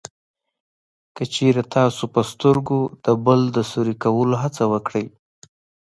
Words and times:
که 1.15 1.23
چېرې 1.33 1.63
تاسې 1.73 2.05
په 2.13 2.21
سترګو 2.31 2.79
د 3.05 3.07
بل 3.25 3.39
د 3.55 3.57
سوري 3.71 3.95
کولو 4.03 4.35
هڅه 4.43 4.63
وکړئ 4.73 5.05